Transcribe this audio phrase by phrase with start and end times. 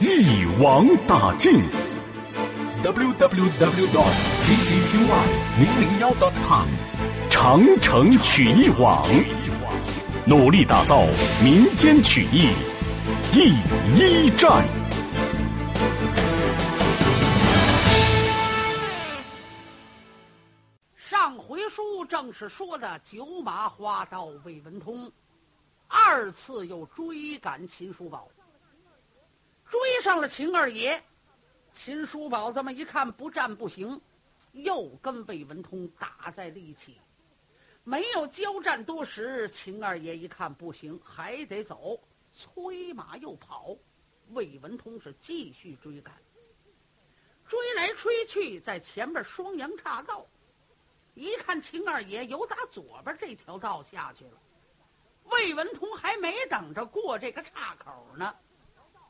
[0.00, 1.60] 一网打尽。
[2.82, 4.96] www dot ccqy
[5.58, 6.66] 零零幺 dot com。
[7.28, 9.06] 长城曲艺网，
[10.24, 11.04] 努力打造
[11.42, 12.48] 民间曲艺
[13.30, 13.50] 第
[13.94, 14.66] 一站。
[20.96, 25.12] 上回书正是说的九马花刀魏文通，
[25.88, 28.26] 二次又追赶秦叔宝，
[29.70, 31.00] 追上了秦二爷。
[31.72, 33.98] 秦叔宝这么一看，不战不行，
[34.50, 37.00] 又跟魏文通打在了一起。
[37.84, 41.98] 没有交战多时，秦二爷一看不行，还得走，
[42.34, 43.76] 催马又跑。
[44.30, 46.14] 魏文通是继续追赶，
[47.46, 50.26] 追来追去，在前面双阳岔道，
[51.14, 54.40] 一看秦二爷由打左边这条道下去了，
[55.24, 58.32] 魏文通还没等着过这个岔口呢，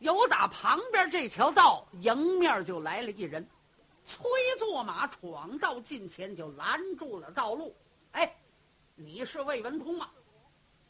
[0.01, 3.47] 由打旁边这条道迎面就来了一人，
[4.05, 4.23] 催
[4.59, 7.75] 坐马闯到近前就拦住了道路，
[8.13, 8.37] 哎。
[9.03, 10.11] 你是魏文通吗？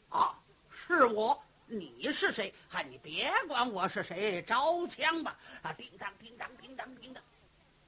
[0.09, 0.37] 啊，
[0.69, 1.41] 是我。
[1.65, 2.53] 你是谁？
[2.67, 5.37] 嗨，你别管我是谁，招枪吧！
[5.61, 7.23] 啊，叮当叮当叮当叮当，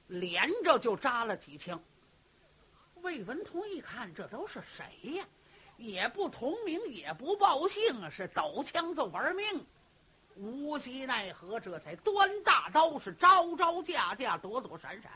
[0.06, 1.78] 连着就扎了几枪。
[3.02, 5.24] 魏文通一看，这都是谁呀？
[5.76, 9.44] 也不同名，也不报姓，是抖枪就玩命。
[10.36, 15.10] 无计奈何，这才端大刀，是招招架架，躲躲闪闪。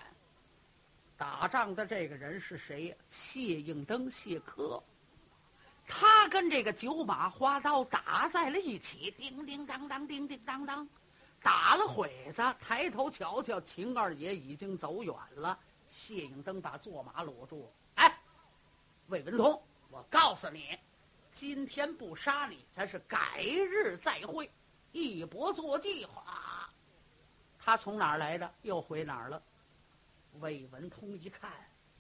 [1.17, 2.97] 打仗的这个人是谁呀？
[3.11, 4.83] 谢应登，谢科。
[5.87, 10.87] 他跟这个九马花刀打在了一起，叮叮当当，叮叮当当，
[11.43, 15.59] 打了会子，抬头瞧瞧，秦二爷已经走远了。
[15.91, 18.17] 谢应登把坐马搂住，哎，
[19.07, 20.79] 魏文通，我告诉你，
[21.33, 24.49] 今天不杀你，咱是改日再会，
[24.93, 26.71] 一搏做计划。
[27.59, 28.55] 他从哪儿来的？
[28.63, 29.43] 又回哪儿了？
[30.41, 31.51] 魏文通一看，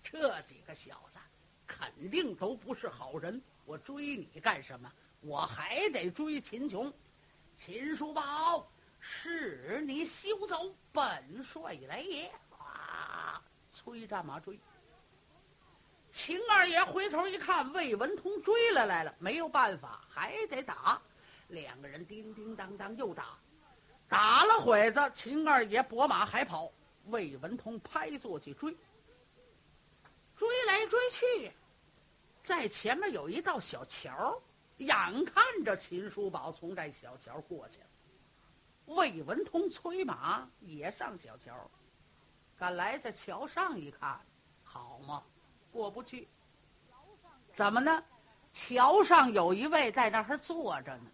[0.02, 1.18] 这几个小子
[1.66, 3.42] 肯定都不是好人。
[3.64, 4.90] 我追你干什么？
[5.20, 6.92] 我还得追秦琼。
[7.54, 12.30] 秦叔宝，是你休走，本帅来也！
[12.56, 14.58] 啊，催战马追。
[16.10, 21.02] 秦二爷回头一看，魏文通追了来了，没有办法，还得打。
[21.48, 23.38] 两个人叮叮当当又打，
[24.08, 26.70] 打了会子，秦二爷拨马还跑，
[27.06, 28.76] 魏文通拍坐去追，
[30.36, 31.52] 追来追去。
[32.42, 34.40] 在前面有一道小桥，
[34.76, 37.86] 眼看着秦叔宝从这小桥过去了。
[38.86, 41.70] 魏文通催马也上小桥，
[42.56, 44.18] 赶来在桥上一看，
[44.64, 45.22] 好嘛，
[45.70, 46.28] 过不去。
[47.52, 48.02] 怎么呢？
[48.50, 51.10] 桥上有一位在那儿坐着呢，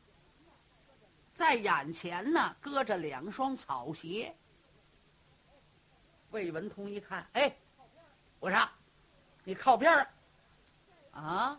[1.35, 4.35] 在眼前呢，搁着两双草鞋。
[6.31, 7.55] 魏文通一看，哎，
[8.39, 8.69] 我说，
[9.43, 10.09] 你靠边儿。
[11.11, 11.59] 啊！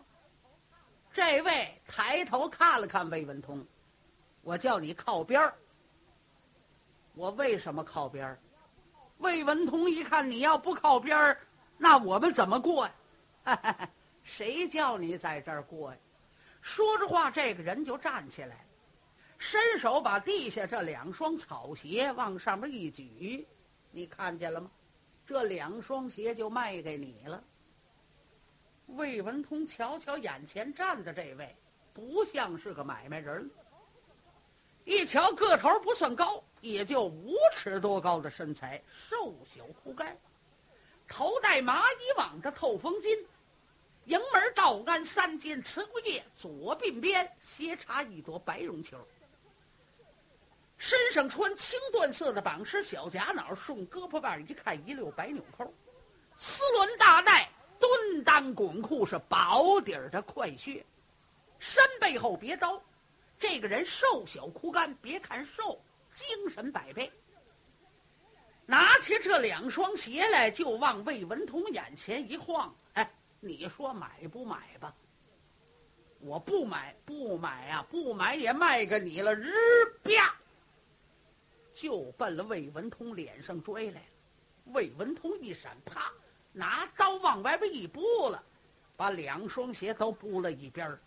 [1.13, 3.65] 这位抬头看了看魏文通，
[4.41, 5.55] 我叫你靠边儿。
[7.13, 8.39] 我为什么靠边儿？
[9.19, 11.37] 魏文通一看，你要不靠边儿，
[11.77, 12.85] 那我们怎么过
[13.45, 13.89] 呀？
[14.23, 15.97] 谁叫你在这儿过呀？
[16.61, 18.64] 说着话，这个人就站起来，
[19.37, 23.47] 伸手把地下这两双草鞋往上面一举，
[23.91, 24.71] 你看见了吗？
[25.27, 27.43] 这两双鞋就卖给你了。
[28.87, 31.55] 魏文通瞧瞧眼前站的这位，
[31.93, 33.49] 不像是个买卖人。
[34.83, 40.15] 一瞧个头不算高，也就五尺多高的身材，瘦小枯干，
[41.07, 43.25] 头戴麻衣网的透风巾，
[44.05, 48.97] 迎门倒鞍三尖瓷骨叶，左鬓边斜插一朵白绒球。
[50.77, 55.73] 身上穿青缎色的绑式小夹袄，顺胳膊腕一看一溜白纽扣，
[56.35, 57.49] 丝纶大带。
[57.77, 60.83] 蹲裆滚裤是薄底儿的快靴，
[61.59, 62.81] 身背后别刀。
[63.37, 65.79] 这个人瘦小枯干，别看瘦，
[66.13, 67.11] 精神百倍。
[68.65, 72.73] 拿起这两双鞋来，就往魏文通眼前一晃。
[72.93, 73.11] 哎，
[73.41, 74.95] 你说买不买吧？
[76.21, 79.35] 我不买，不买呀，不买也卖给你了。
[79.35, 79.51] 日
[80.01, 80.33] 啪，
[81.75, 84.07] 就奔了魏文通脸上追来了。
[84.71, 86.09] 魏文通一闪，啪，
[86.53, 88.41] 拿刀往外边一拨了，
[88.95, 90.97] 把两双鞋都拨了一边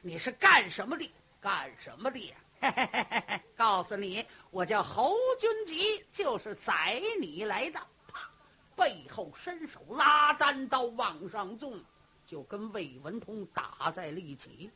[0.00, 1.12] 你是干什么的？
[1.40, 2.36] 干什么的呀？
[2.60, 3.40] 嘿嘿嘿嘿！
[3.54, 7.78] 告诉你，我叫侯军吉，就是宰你来的。
[8.08, 8.28] 啪，
[8.74, 11.78] 背后伸手拉单刀往上纵，
[12.24, 14.70] 就跟魏文通打在了一起。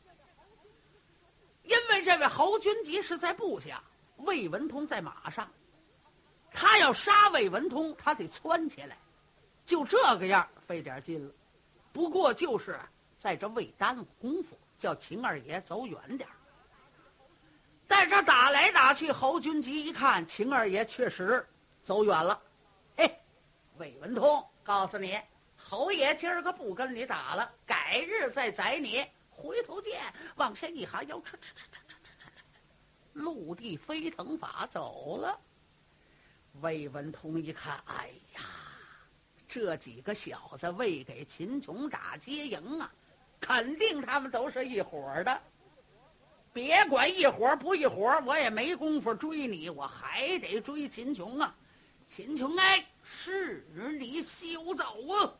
[1.63, 3.83] 因为这位侯军吉是在部下，
[4.17, 5.49] 魏文通在马上。
[6.51, 8.95] 他要杀魏文通，他得窜起来，
[9.65, 11.33] 就这个样费点劲了。
[11.91, 12.79] 不过就是
[13.17, 16.29] 在这未耽误功夫，叫秦二爷走远点
[17.87, 21.45] 在这打来打去，侯军吉一看秦二爷确实
[21.81, 22.41] 走远了，
[22.97, 23.19] 嘿，
[23.77, 25.19] 魏文通，告诉你，
[25.55, 29.05] 侯爷今儿个不跟你打了，改日再宰你。
[29.29, 30.01] 回头见，
[30.35, 31.65] 往下一哈腰，吃吃吃，
[33.13, 35.39] 陆地飞腾法走了。
[36.61, 38.41] 魏文通一看，哎呀，
[39.47, 42.91] 这几个小子为给秦琼打接营啊，
[43.39, 45.41] 肯定他们都是一伙的。
[46.51, 51.55] 别管一伙不一伙，我也没工夫追你，我还得追秦琼啊！
[52.05, 53.65] 秦琼，哎，是
[53.99, 55.33] 你休走啊！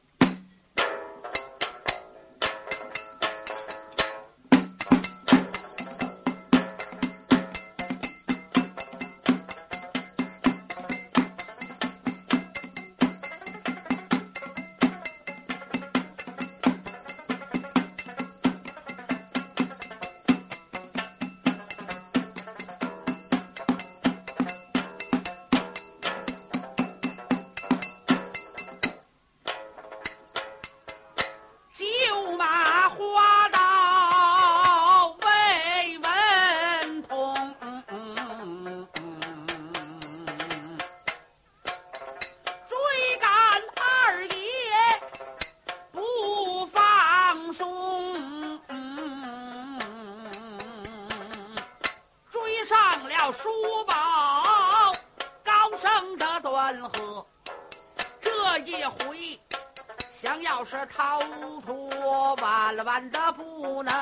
[60.87, 61.21] 逃
[61.61, 63.93] 脱晚了晚的不能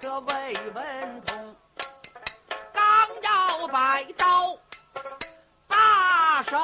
[0.00, 1.56] 这魏文通
[2.72, 4.56] 刚要摆刀
[5.66, 6.58] 大手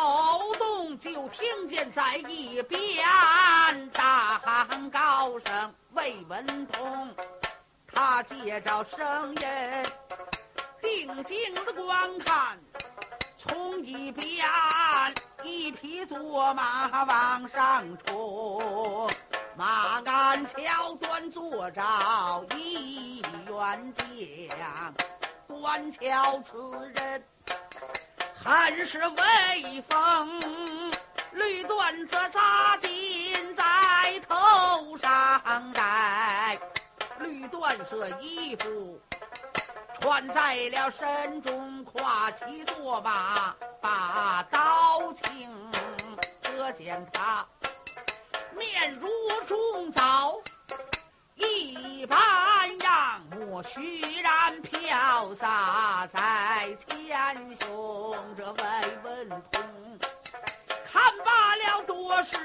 [0.58, 2.78] 动就听见在一边
[3.92, 7.14] 大喊高声魏文通。
[7.86, 9.40] 他借着声音
[10.82, 12.58] 定睛的观看
[13.36, 14.46] 从一边
[15.42, 19.10] 一匹坐马往上冲。
[19.56, 21.82] 马鞍桥端坐着
[22.54, 24.94] 一员将，
[25.46, 27.24] 观瞧此人
[28.34, 30.40] 很是威风，
[31.32, 33.64] 绿缎子扎金在
[34.28, 36.58] 头上戴。
[37.18, 39.00] 绿缎色衣服
[39.98, 45.50] 穿在了身中，跨骑坐马把刀擎。
[46.42, 47.46] 只见他
[48.56, 49.08] 面如
[49.46, 50.38] 重枣
[51.34, 58.16] 一般样，莫须然飘洒在前胸。
[58.36, 58.62] 这慰
[59.04, 59.62] 问痛
[60.84, 62.36] 看罢了，多时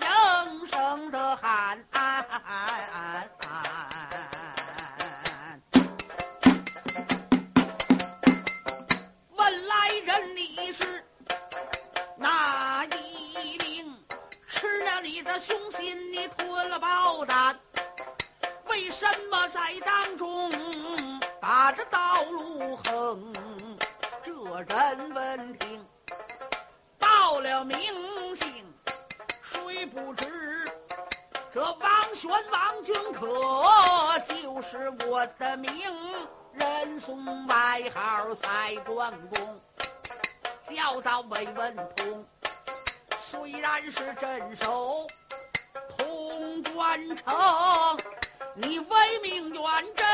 [0.00, 1.82] 应声的喊。
[41.12, 42.26] 到魏文通，
[43.18, 45.06] 虽然是镇守
[45.98, 46.62] 潼。
[46.72, 47.98] 关城，
[48.54, 49.62] 你威名远
[49.94, 50.06] 震，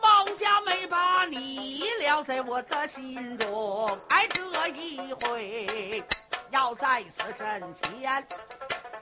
[0.00, 3.98] 毛家没把你撂在我的心中。
[4.10, 6.04] 哎，这一回
[6.50, 8.24] 要在此阵前，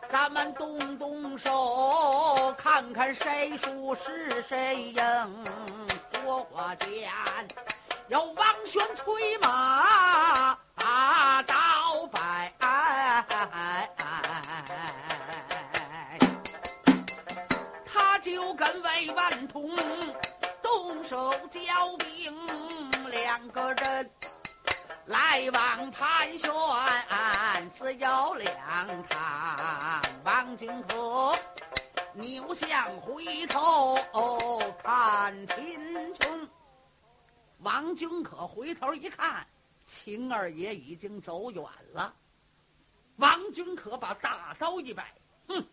[0.09, 5.45] 咱们动动手，看看谁输是谁赢。
[6.25, 7.11] 说话间，
[8.09, 10.59] 有王玄催马
[10.95, 12.53] 把刀摆。
[18.23, 19.77] 就跟魏万通
[20.63, 22.35] 动手交兵，
[23.11, 24.11] 两个人
[25.05, 26.51] 来往盘旋
[27.71, 28.55] 只有两
[29.11, 30.01] 趟。
[30.25, 31.37] 王君可
[32.15, 33.99] 扭向回头
[34.83, 36.49] 看秦琼。
[37.59, 39.47] 王君可回头一看，
[39.95, 42.13] 秦二爷已经走远了。
[43.15, 45.15] 王君可把大刀一摆，
[45.47, 45.65] 哼，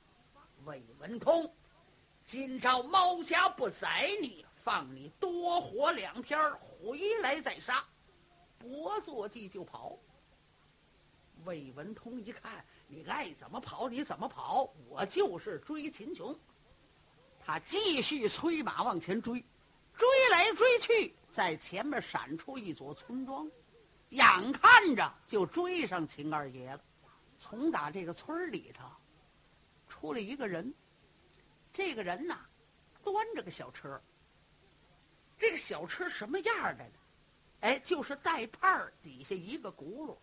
[0.63, 1.51] 魏文通，
[2.23, 7.83] 今朝猫家不宰你，放你多活两天，回来再杀。
[8.59, 9.97] 拨坐骑就跑。
[11.43, 16.39] 魏文通一看，你爱怎么跑你怎么跑，我就是追秦琼。
[17.43, 19.43] 他继续催马往前追，
[19.97, 21.15] 追来追去。
[21.31, 23.49] 在前面闪出一座村庄，
[24.11, 26.81] 眼看着就追上秦二爷了。
[27.37, 28.85] 从打这个村里头
[29.89, 30.73] 出来一个人，
[31.73, 32.39] 这个人呐，
[33.03, 33.99] 端着个小车。
[35.37, 36.91] 这个小车什么样的呢？
[37.61, 40.15] 哎，就是带把儿，底下一个轱辘，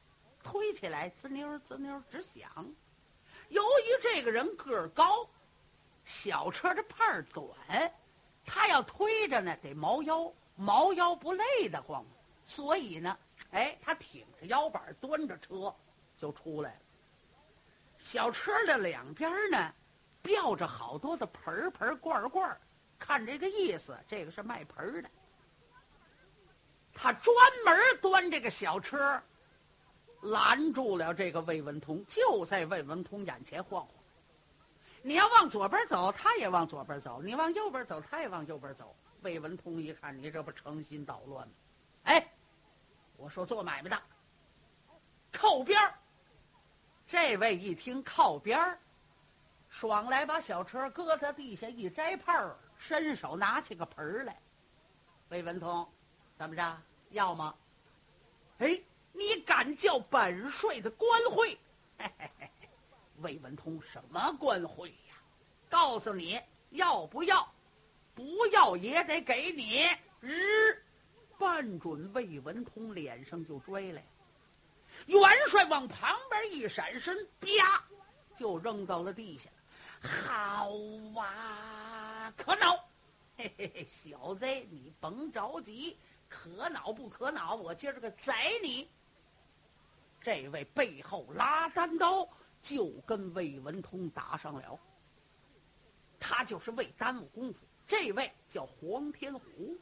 [0.42, 2.73] 推起来滋溜滋溜直响。
[3.49, 5.28] 由于这个人个儿高，
[6.04, 7.92] 小车的把儿短，
[8.45, 10.33] 他要推着呢得猫腰。
[10.54, 12.04] 猫腰不累得慌，
[12.45, 13.16] 所以呢，
[13.52, 15.75] 哎，他挺着腰板端着车
[16.17, 16.81] 就出来了。
[17.99, 19.75] 小车的两边呢，
[20.23, 22.61] 吊着好多的盆盆罐罐
[22.99, 25.09] 看这个意思，这个是卖盆的。
[26.93, 29.23] 他专门端这个小车，
[30.23, 33.95] 拦住了这个魏文通，就在魏文通眼前晃晃。
[35.00, 38.95] 你要往左边走，他也往左边走；你往右边走，他也往右边走。
[39.23, 41.55] 魏文通一看，你这不诚心捣乱吗？
[42.05, 42.28] 哎，
[43.19, 44.03] 我说做买卖的，
[45.33, 45.93] 靠边儿。
[47.07, 48.79] 这位一听靠边儿，
[49.69, 54.41] 爽来把小车搁在地下一摘炮，伸手拿起个盆儿来。
[55.31, 55.87] 魏文通，
[56.33, 56.83] 怎么着？
[57.11, 57.55] 要吗？
[58.59, 58.81] 哎，
[59.13, 61.59] 你敢叫本帅的官会？
[63.21, 65.17] 魏文通，什么官会呀？
[65.69, 67.47] 告诉你要不要？
[68.15, 69.87] 不要也得给你！
[70.21, 70.83] 日，
[71.38, 74.04] 半准魏文通脸上就拽来。
[75.07, 77.85] 元帅往旁边一闪身，啪，
[78.37, 79.49] 就扔到了地下。
[80.00, 80.71] 好
[81.14, 82.76] 哇，可恼！
[83.37, 85.97] 嘿嘿嘿，小子，你甭着急，
[86.28, 87.54] 可恼不可恼？
[87.54, 88.88] 我今儿个宰你！
[90.21, 92.28] 这位背后拉单刀，
[92.61, 94.78] 就跟魏文通打上了。
[96.18, 97.61] 他就是为耽误功夫。
[97.87, 99.78] 这位叫黄天虎，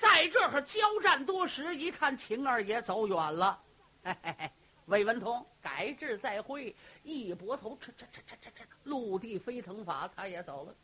[0.00, 3.60] 在这儿交战多时，一看秦二爷走远了，
[4.02, 4.50] 嘿嘿嘿，
[4.86, 10.74] 魏文通改制再会，一拨头，这这这这这这，陆地飞腾法，他也走了。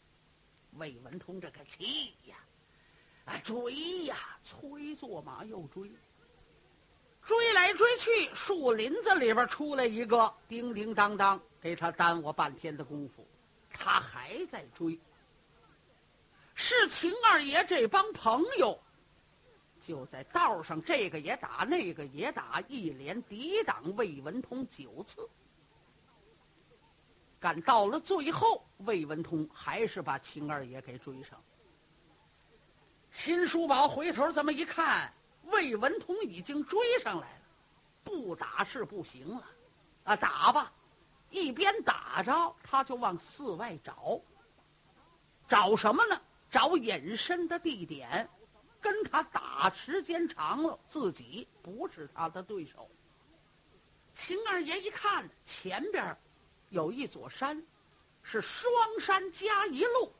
[0.73, 2.37] 魏文通这个气呀，
[3.25, 5.91] 啊追呀，催坐马又追，
[7.23, 13.27] 追来追去，树林子里边出来一个，叮叮当当，给他耽误半天的功夫，
[13.71, 15.01] 他还在追。
[16.55, 18.79] 是秦二爷这帮朋友，
[19.87, 25.29] 就在道上，这个也打，那个也打，一连抵挡魏文通九次。
[27.39, 31.41] 赶到了最后，魏文通还是把秦二爷给追上。
[33.13, 35.13] 秦叔宝回头这么一看，
[35.45, 37.43] 魏文通已经追上来了，
[38.03, 39.45] 不打是不行了，
[40.03, 40.73] 啊，打吧！
[41.31, 44.21] 一边打着，他就往寺外找，
[45.47, 46.21] 找什么呢？
[46.51, 48.29] 找隐身的地点，
[48.81, 52.89] 跟他打时间长了，自己不是他的对手。
[54.13, 56.17] 秦二爷一看前边
[56.71, 57.63] 有一座山，
[58.23, 60.13] 是双山夹一路。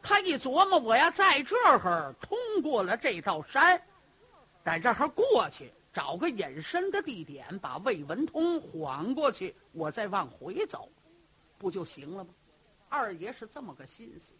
[0.00, 3.82] 他一琢磨，我要在这儿通过了这道山，
[4.64, 10.88] 在这儿过去，找个隐身的地点，把魏文通晃过去，我再往回走，
[11.58, 12.30] 不就行了吗？
[12.88, 14.34] 二爷是这么个心思。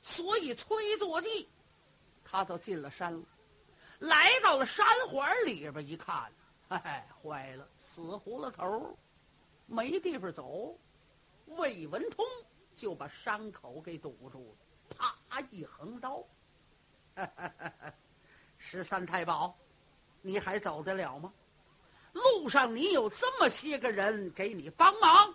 [0.00, 1.48] 所以催作记，
[2.34, 3.22] 他就进了山了，
[4.00, 6.32] 来到了山环里边一看，
[6.66, 8.98] 哎，坏了，死糊了头，
[9.66, 10.76] 没地方走。
[11.46, 12.26] 魏文通
[12.74, 14.52] 就把山口给堵住
[14.88, 14.96] 了，
[15.30, 16.24] 啪一横刀。
[18.58, 19.56] 十三太保，
[20.20, 21.32] 你还走得了吗？
[22.14, 25.32] 路上你有这么些个人给你帮忙，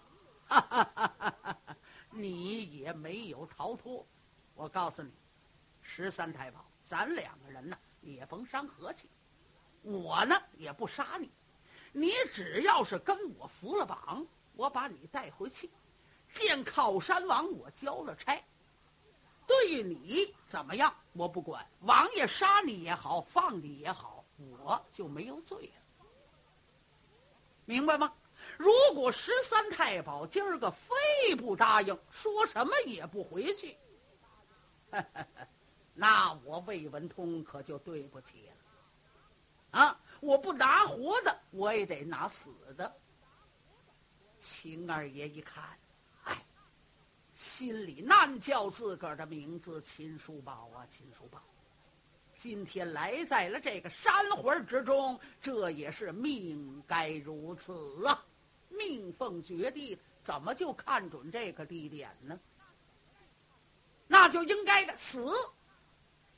[2.11, 4.05] 你也没有逃脱。
[4.53, 5.13] 我告诉你，
[5.81, 9.07] 十三太保，咱两个人呢也甭伤和气，
[9.83, 11.29] 我呢也不杀你，
[11.91, 15.69] 你只要是跟我服了绑，我把你带回去，
[16.31, 18.43] 见靠山王，我交了差。
[19.45, 26.05] 对你怎么样，我不管，王爷杀你也好，放你也好，我就没有罪了，
[27.65, 28.11] 明白吗？
[28.57, 33.77] 如果十三太保今儿个非不答应，说什么也不回去，
[35.99, 39.81] 那我魏文通可就对不起了。
[39.81, 42.95] 啊，我不拿活的，我也得拿死的。
[44.39, 45.77] 秦二爷一看，
[46.23, 46.41] 哎，
[47.35, 51.43] 心里难叫自个儿的名字秦叔宝啊，秦叔宝。
[52.33, 58.23] 今天来在了这个山魂之中，这也是命该如此啊！
[58.69, 62.39] 命奉绝地，怎么就看准这个地点呢？
[64.07, 65.35] 那就应该的死，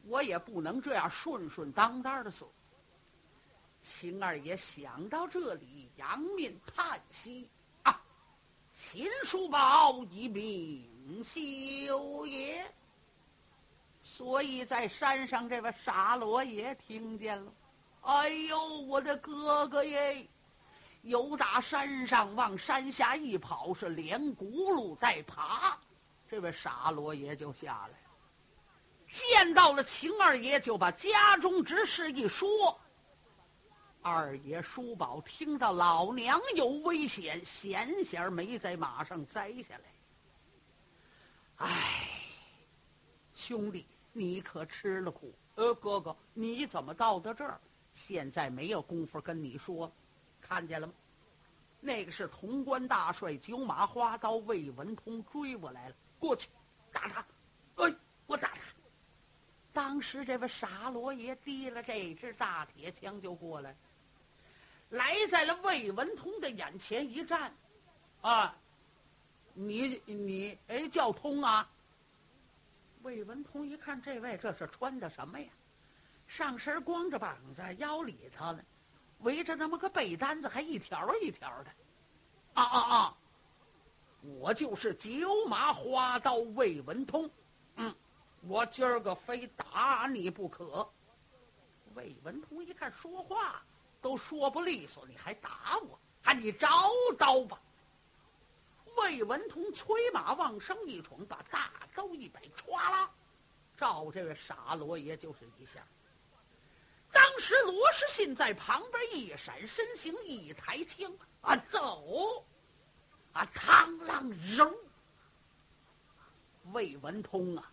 [0.06, 2.46] 我也不能这样顺顺当当的死。
[3.82, 7.50] 秦二爷想到这里，仰面叹息
[7.84, 8.02] 啊
[8.72, 12.64] ：“秦叔宝一命休也。”
[14.04, 17.52] 所以在山上，这位沙罗爷听见了，
[18.02, 20.28] 哎呦，我的哥哥耶！
[21.04, 25.76] 由打山上往山下一跑，是连轱辘带爬，
[26.30, 28.01] 这位沙罗爷就下来。
[29.12, 32.80] 见到了秦二爷，就把家中之事一说。
[34.02, 39.84] 二爷叔宝听到老娘有危险，险险没在马上栽下来。
[41.68, 42.10] 哎，
[43.36, 43.86] 兄弟。
[44.14, 47.58] 你可吃了苦，呃，哥哥，你怎么到的这儿？
[47.94, 49.90] 现在没有功夫跟你说，
[50.42, 50.92] 看见了吗？
[51.80, 56.50] 那个是潼关大帅九马花刀魏文通追我来了，过去，
[56.92, 57.26] 打他。
[59.74, 63.76] 当时这位傻罗爷提了这支大铁枪就过来，
[64.90, 67.54] 来在了魏文通的眼前一站，
[68.22, 68.56] 啊，
[69.54, 71.70] 你你哎叫通啊？
[73.04, 75.48] 魏文通一看，这位这是穿的什么呀？
[76.28, 78.62] 上身光着膀子，腰里头呢，
[79.20, 81.72] 围着那么个被单子，还一条一条的。
[82.54, 83.18] 啊啊啊！
[84.40, 87.30] 我就是九马花刀魏文通，
[87.78, 87.96] 嗯，
[88.42, 90.90] 我今儿个非打你不可。
[91.94, 93.62] 魏文通一看，说话
[94.02, 96.00] 都说不利索，你还打我？
[96.24, 96.70] 啊，你找
[97.18, 97.60] 刀吧！
[98.98, 103.10] 魏文通催马往上一冲，把大刀一摆，歘啦，
[103.78, 105.86] 照这位傻罗爷就是一下。
[107.12, 112.46] 当时罗世信在旁边一闪身形，一抬枪啊，走
[113.34, 114.74] 啊，螳螂扔。
[116.72, 117.72] 魏文通啊，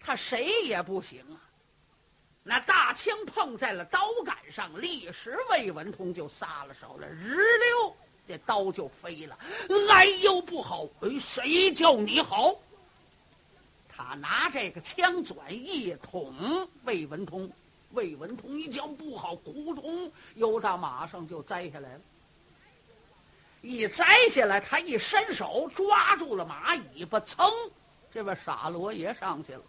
[0.00, 1.38] 他谁也不行啊。
[2.42, 7.94] 那大枪碰在了刀杆上，立时魏文通就撒了手了，日溜。
[8.28, 9.36] 这刀就飞了，
[9.90, 10.86] 哎呦不好！
[11.00, 12.54] 哎，谁叫你好？
[13.88, 16.32] 他拿这个枪转一捅
[16.84, 17.50] 魏文通，
[17.90, 22.00] 魏文通一叫不好，扑通，由到马上就栽下来了。
[23.62, 27.52] 一栽下来，他一伸手抓住了马尾巴，噌，
[28.14, 29.62] 这位傻罗爷上去了。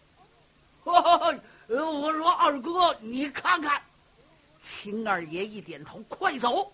[0.84, 3.82] 我说二哥，你看看，
[4.62, 6.72] 秦二爷一点头，快走。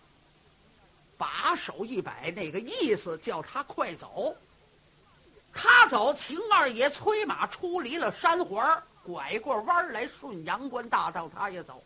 [1.18, 4.36] 把手一摆，那个意思叫他快走。
[5.52, 11.84] 他走，秦二爷催马出离了山环，拐过弯来顺阳关大道，他也走。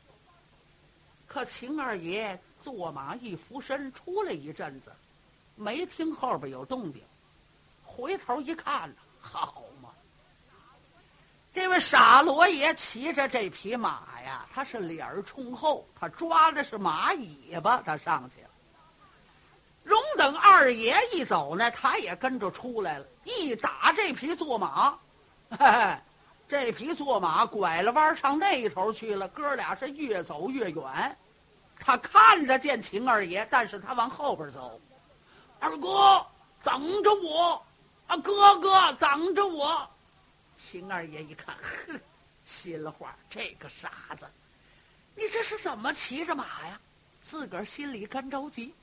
[1.27, 4.91] 可秦二爷坐马一俯身，出来一阵子，
[5.55, 7.01] 没听后边有动静，
[7.85, 9.63] 回头一看，好！
[11.53, 18.47] 这位傻罗爷骑着这匹马呀，他是脸儿冲后，他抓的是马尾巴，他上去了。
[19.83, 23.05] 容等二爷一走呢，他也跟着出来了。
[23.25, 24.97] 一打这匹坐马，
[26.47, 29.27] 这匹坐马拐了弯上那头去了。
[29.27, 31.17] 哥俩是越走越远。
[31.77, 34.79] 他看着见秦二爷，但是他往后边走。
[35.59, 36.25] 二哥，
[36.63, 37.61] 等着我！
[38.07, 39.89] 啊，哥哥，等着我！
[40.55, 41.99] 秦二爷一看，呵，
[42.45, 44.27] 心里话：这个傻子，
[45.15, 46.79] 你这是怎么骑着马呀？
[47.21, 48.73] 自个儿心里干着急。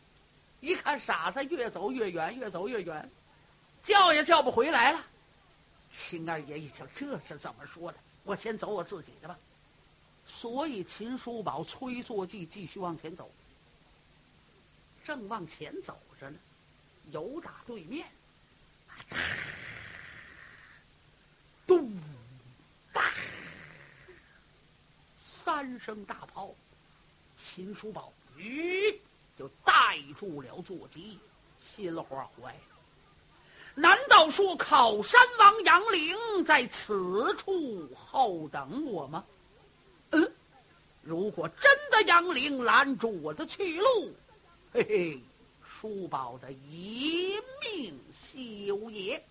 [0.61, 3.11] 一看傻子越走越远，越走越远，
[3.83, 5.05] 叫也叫不回来了。
[5.91, 7.99] 秦二爷一瞧，这是怎么说的？
[8.25, 9.39] 我先走我自己的吧。
[10.27, 13.31] 所以秦叔宝催坐骑继续往前走。
[15.05, 16.37] 正往前走着呢，
[17.13, 18.07] 有打对面，
[25.49, 26.55] 三声大炮。
[27.35, 28.95] 秦叔宝，咦。
[29.35, 31.19] 就带住了坐骑，
[31.59, 32.77] 心话坏了。
[33.75, 39.25] 难道说靠山王杨凌在此处候等我吗？
[40.11, 40.33] 嗯，
[41.01, 44.13] 如果真的杨凌拦住我的去路，
[44.71, 45.21] 嘿嘿，
[45.65, 49.25] 叔宝的一命休也。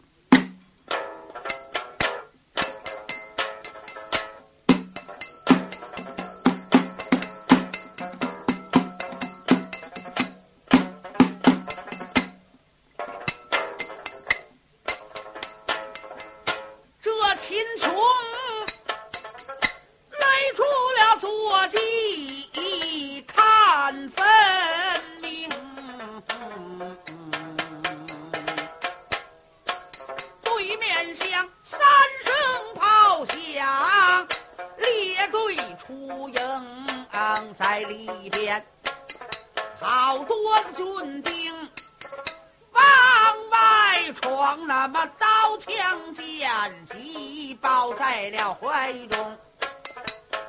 [44.48, 46.50] 慌，那么刀枪剑
[46.86, 49.38] 戟抱在了怀中，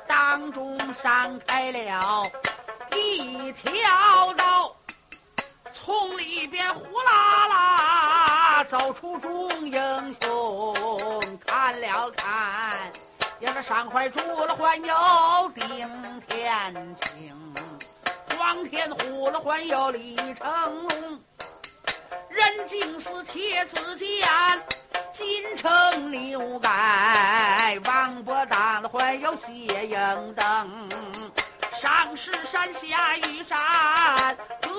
[0.07, 2.31] 当中闪开了
[2.95, 4.73] 一条道，
[5.73, 12.77] 从里边呼啦啦走出众英雄，看了看。
[13.41, 14.95] 也是山怀住了环有
[15.53, 17.53] 丁天青，
[18.37, 21.19] 黄天虎了环有李成龙。
[22.39, 24.25] 任敬寺铁子剑，
[25.11, 30.89] 金城牛盖，王伯当了还有谢应登，
[31.73, 34.69] 上石山下玉山哥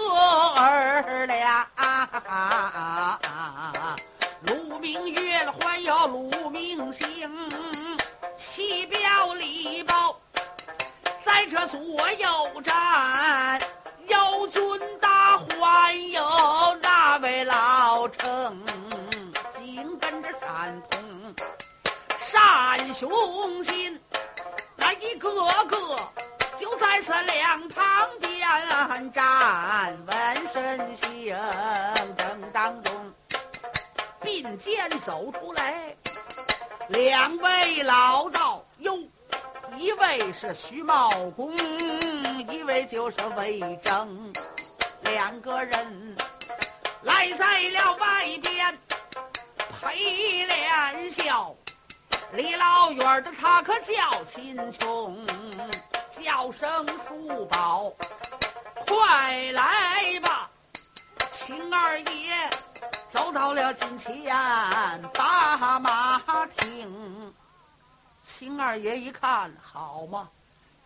[0.56, 1.66] 儿俩，
[4.40, 7.06] 鲁明月了还有鲁明星。
[8.38, 10.18] 七表里包，
[11.22, 11.78] 在这左
[12.12, 13.60] 右站，
[22.92, 24.00] 雄心，
[24.76, 25.30] 那一个
[25.64, 25.76] 个
[26.56, 31.36] 就在这两旁边站，问身行
[32.16, 33.12] 正当中，
[34.20, 35.96] 并肩走出来。
[36.88, 38.98] 两位老道哟，
[39.78, 41.56] 一位是徐茂公，
[42.48, 44.32] 一位就是魏征，
[45.02, 46.16] 两个人
[47.02, 48.78] 来在了外边
[49.80, 51.54] 陪脸笑。
[52.32, 55.26] 离老远的他可叫秦琼，
[56.10, 57.92] 叫声叔宝，
[58.86, 60.50] 快来吧，
[61.30, 62.50] 秦二爷。
[63.08, 64.32] 走到了近前，
[65.12, 67.34] 把马停。
[68.22, 70.30] 秦二爷一看，好嘛，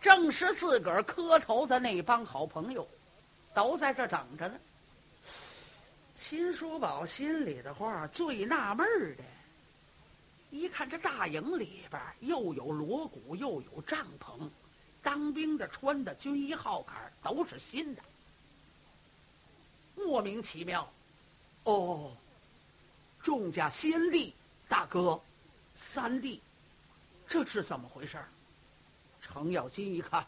[0.01, 2.87] 正是自个儿磕头的那帮好朋友，
[3.53, 4.55] 都在这等着呢。
[6.15, 9.23] 秦叔宝心里的话最纳闷的，
[10.55, 14.49] 一看这大营里边又有锣鼓，又有帐篷，
[15.03, 18.01] 当兵的穿的军衣号坎都是新的，
[19.95, 20.89] 莫名其妙。
[21.65, 22.11] 哦，
[23.21, 24.33] 众家先帝、
[24.69, 25.19] 大哥、
[25.75, 26.41] 三弟，
[27.27, 28.17] 这是怎么回事？
[29.19, 30.25] 程咬金一看，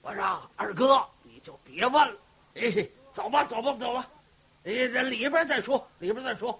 [0.00, 2.18] 我说二哥，你就别问了，
[2.54, 4.08] 哎，走吧，走吧，走吧，
[4.64, 6.58] 哎，这里边再说，里边再说。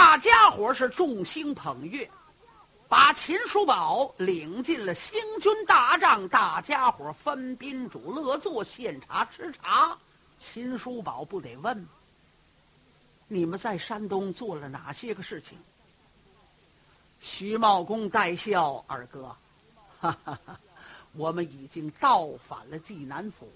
[0.00, 2.10] 大家伙是众星捧月，
[2.88, 9.96] 把秦叔宝领进了星军大帐，大家伙分宾主，乐坐，献茶吃茶。
[10.38, 11.86] 秦叔宝不得问
[13.28, 15.58] 你们在山东做了哪些个事情？
[17.20, 19.36] 徐茂公带笑，二哥，
[20.00, 20.58] 哈哈哈，
[21.12, 23.46] 我们已经倒反了济南府，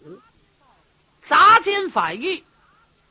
[1.22, 2.44] 砸金反狱，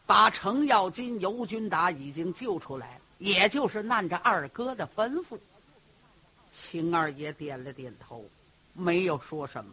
[0.06, 5.40] 把程咬金、尤军达已经救出来了，也就是按着二哥的吩咐。
[6.52, 8.26] 秦二爷点了点头，
[8.74, 9.72] 没有说什么。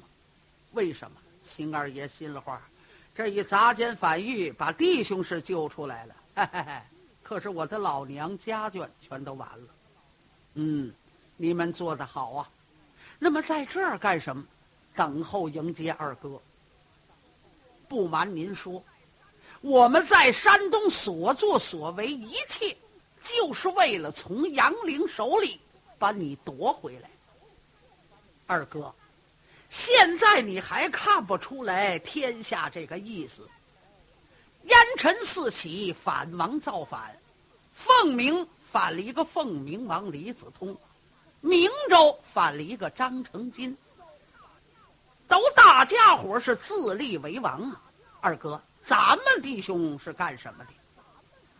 [0.70, 1.16] 为什么？
[1.42, 2.62] 秦二爷心里话。
[3.12, 6.80] 这一砸奸反狱，把弟兄是救出来了，嘿嘿嘿，
[7.24, 9.66] 可是我的老娘家眷全都完了。
[10.54, 10.92] 嗯，
[11.36, 12.48] 你们做的好啊。
[13.18, 14.44] 那么在这儿干什么？
[14.94, 16.40] 等候迎接二哥。
[17.88, 18.82] 不瞒您说，
[19.60, 22.76] 我们在山东所作所为一切，
[23.20, 25.60] 就是为了从杨凌手里
[25.98, 27.10] 把你夺回来。
[28.46, 28.92] 二哥。
[29.68, 33.48] 现在你还看不出来天下这个意思？
[34.64, 37.16] 烟尘四起，反王造反，
[37.72, 40.76] 凤鸣反了一个凤鸣王李子通，
[41.40, 43.76] 明州反了一个张成金，
[45.28, 47.80] 都大家伙是自立为王啊！
[48.20, 50.72] 二哥，咱们弟兄是干什么的？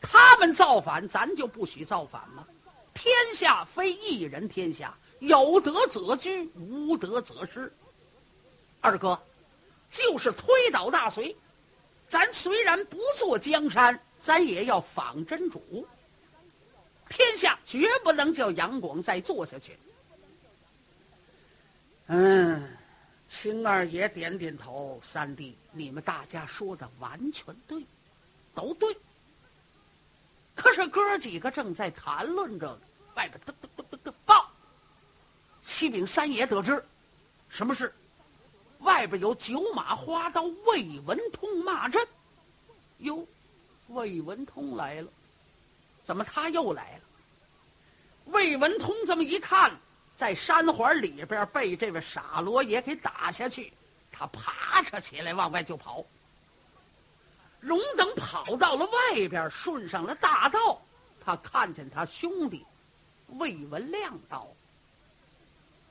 [0.01, 2.47] 他们造反，咱就不许造反吗？
[2.93, 7.73] 天下非一人天下，有德则居，无德则失。
[8.81, 9.19] 二哥，
[9.91, 11.37] 就是推倒大隋，
[12.09, 15.87] 咱虽然不做江山，咱也要仿真主。
[17.09, 19.79] 天下绝不能叫杨广再做下去。
[22.07, 22.77] 嗯，
[23.29, 24.99] 秦二爷点点头。
[25.03, 27.85] 三弟，你们大家说的完全对，
[28.55, 28.97] 都对。
[30.61, 32.79] 可是哥几个正在谈论着，
[33.15, 34.47] 外边噔噔噔噔噔报，
[35.63, 36.85] 启禀三爷得知，
[37.49, 37.91] 什么事？
[38.81, 42.07] 外边有九马花刀魏文通骂阵。
[42.99, 43.27] 哟，
[43.89, 45.09] 魏文通来了，
[46.03, 47.03] 怎么他又来了？
[48.27, 49.73] 魏文通这么一看。
[50.15, 53.73] 在山环里边被这位傻罗爷给打下去，
[54.13, 56.05] 他爬扯起来往外就跑。
[57.61, 60.81] 荣等跑到了外边，顺上了大道，
[61.25, 62.65] 他看见他兄弟
[63.39, 64.49] 魏文亮到。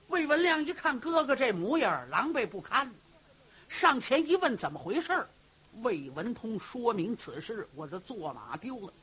[0.08, 2.92] 魏文亮一看哥哥这模样狼狈不堪，
[3.68, 5.28] 上前一问怎么回事
[5.82, 8.94] 魏文通说明此事：我的坐马丢了。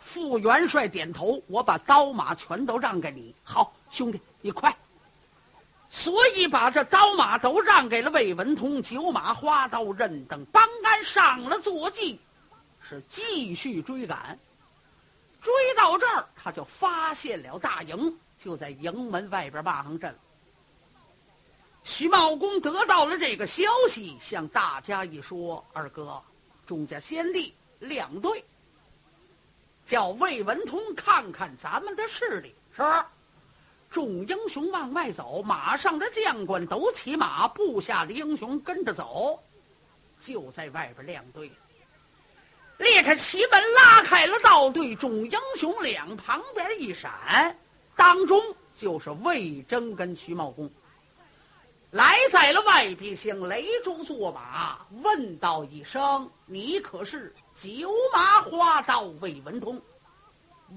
[0.00, 3.32] 副元帅点头，我把刀马全都让给你。
[3.44, 4.76] 好，兄弟，你快。
[5.94, 12.18] 所以把这刀马都让给了魏文通，九马花刀任等帮安上了坐骑，
[12.80, 14.38] 是继续追赶。
[15.42, 20.18] 追到这儿，他就发现了大营，就在营门外边骂上阵。
[21.84, 26.22] 徐茂公得到了这个消息，向大家一说：“二哥，
[26.66, 28.42] 众家先帝两队。”
[29.84, 32.54] 叫魏文通看看咱们的势力。
[32.74, 32.82] 是，
[33.92, 39.38] 众英雄往外走，马上的将官都骑马，部下的英雄跟着走，
[40.18, 41.52] 就在外边亮队。
[42.78, 47.56] 裂开旗门，拉开了道队，众英雄两旁边一闪，
[47.94, 48.42] 当中
[48.74, 50.68] 就是魏征跟徐茂公。
[51.90, 59.78] 来在了外壁，向雷珠坐马，问道一声：“你可是？”九马花刀魏文通，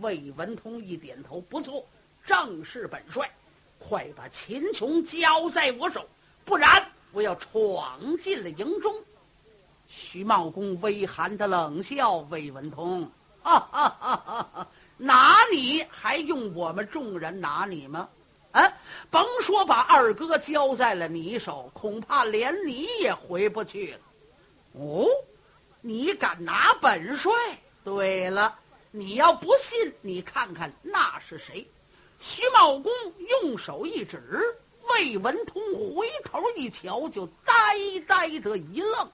[0.01, 1.85] 魏文通一点头，不错，
[2.25, 3.29] 正是本帅。
[3.77, 6.07] 快把秦琼交在我手，
[6.43, 8.93] 不然我要闯进了营中。
[9.87, 13.09] 徐茂公微寒的冷笑：“魏文通，
[13.43, 18.09] 哈哈哈哈哈，拿你还用我们众人拿你吗？
[18.51, 18.73] 啊，
[19.11, 23.99] 甭说把二哥交在了你手，恐怕连你也回不去了。
[24.73, 25.07] 哦。”
[25.87, 27.31] 你敢拿本帅？
[27.83, 28.57] 对了，
[28.89, 31.69] 你要不信，你看看那是谁？
[32.27, 32.91] 徐茂公
[33.43, 34.19] 用手一指，
[34.89, 35.61] 魏文通
[35.95, 37.53] 回头一瞧，就呆
[38.07, 39.07] 呆的一愣。